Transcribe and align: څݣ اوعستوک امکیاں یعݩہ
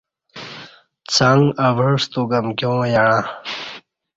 څݣ 1.13 1.39
اوعستوک 1.67 2.29
امکیاں 2.39 2.83
یعݩہ 2.93 3.19